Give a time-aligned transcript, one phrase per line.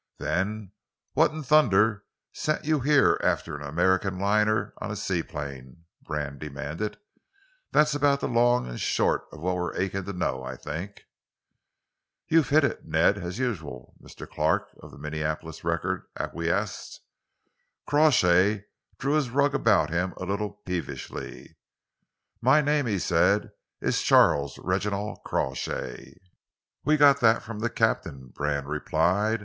[0.17, 0.71] "Then
[1.13, 6.97] what in thunder sent you here after an American liner on a seaplane?" Brand demanded.
[7.71, 11.03] "That's about the long and short of what we're aching to know, I think."
[12.27, 14.27] "You've hit it, Ned, as usual," Mr.
[14.27, 17.01] Clark, of the Minneapolis Record, acquiesced.
[17.87, 18.63] Crawshay
[18.97, 21.57] drew his rug about him a little peevishly.
[22.41, 26.15] "My name," he said, "is Charles Reginald Crawshay."
[26.83, 29.39] "We got that from the captain," Brand replied.